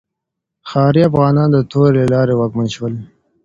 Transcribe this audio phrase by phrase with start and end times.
[0.69, 2.93] ښاري افغانان د تورې له لارې واکمن شول.